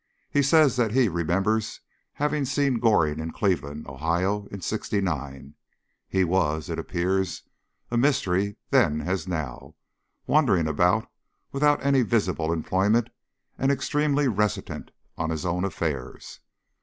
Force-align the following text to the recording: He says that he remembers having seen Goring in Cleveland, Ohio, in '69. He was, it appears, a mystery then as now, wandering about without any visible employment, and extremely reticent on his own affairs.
He 0.31 0.41
says 0.41 0.77
that 0.77 0.93
he 0.93 1.07
remembers 1.09 1.79
having 2.13 2.43
seen 2.43 2.79
Goring 2.79 3.19
in 3.19 3.29
Cleveland, 3.31 3.85
Ohio, 3.87 4.47
in 4.49 4.59
'69. 4.61 5.53
He 6.07 6.23
was, 6.23 6.71
it 6.71 6.79
appears, 6.79 7.43
a 7.91 7.97
mystery 7.97 8.55
then 8.71 9.01
as 9.01 9.27
now, 9.27 9.75
wandering 10.25 10.67
about 10.67 11.07
without 11.51 11.85
any 11.85 12.01
visible 12.01 12.51
employment, 12.51 13.11
and 13.59 13.71
extremely 13.71 14.27
reticent 14.27 14.89
on 15.19 15.29
his 15.29 15.45
own 15.45 15.63
affairs. 15.63 16.39